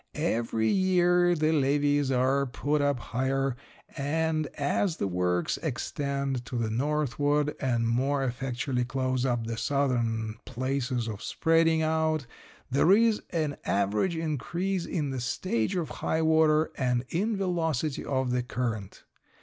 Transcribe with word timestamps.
Every 0.15 0.67
year 0.67 1.35
the 1.35 1.51
levees 1.51 2.09
are 2.11 2.47
put 2.47 2.81
up 2.81 2.97
higher, 2.97 3.55
and 3.95 4.47
as 4.57 4.97
the 4.97 5.07
works 5.07 5.57
extend 5.61 6.43
to 6.47 6.57
the 6.57 6.71
northward 6.71 7.53
and 7.59 7.87
more 7.87 8.23
effectually 8.23 8.83
close 8.83 9.27
up 9.27 9.45
the 9.45 9.57
southern 9.57 10.37
places 10.43 11.07
of 11.07 11.21
spreading 11.21 11.83
out 11.83 12.25
there 12.71 12.91
is 12.91 13.21
an 13.29 13.57
average 13.63 14.15
increase 14.15 14.85
in 14.87 15.11
the 15.11 15.21
stage 15.21 15.75
of 15.75 15.89
high 16.01 16.23
water 16.23 16.71
and 16.79 17.05
in 17.09 17.37
velocity 17.37 18.03
of 18.03 18.31
the 18.31 18.41
current. 18.41 19.03